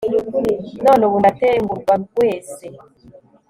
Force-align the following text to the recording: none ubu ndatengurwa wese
none 0.85 1.01
ubu 1.07 1.17
ndatengurwa 1.21 1.93
wese 2.19 2.65